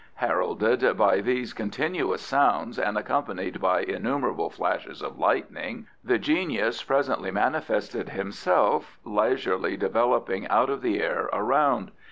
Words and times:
Heralded 0.15 0.97
by 0.97 1.21
these 1.21 1.53
continuous 1.53 2.23
sounds, 2.23 2.79
and 2.79 2.97
accompanied 2.97 3.61
by 3.61 3.81
innumerable 3.81 4.49
flashes 4.49 5.03
of 5.03 5.19
lightning, 5.19 5.85
the 6.03 6.17
genius 6.17 6.81
presently 6.81 7.29
manifested 7.29 8.09
himself, 8.09 8.97
leisurely 9.05 9.77
developing 9.77 10.47
out 10.47 10.71
of 10.71 10.81
the 10.81 10.99
air 11.03 11.29
around. 11.31 11.91